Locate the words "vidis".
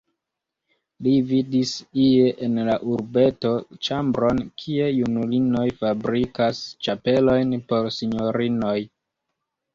1.31-1.73